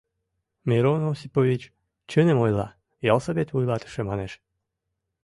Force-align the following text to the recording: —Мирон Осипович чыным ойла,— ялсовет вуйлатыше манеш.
—Мирон 0.69 1.01
Осипович 1.11 1.61
чыным 2.11 2.39
ойла,— 2.45 2.67
ялсовет 3.11 3.49
вуйлатыше 3.51 4.01
манеш. 4.09 4.31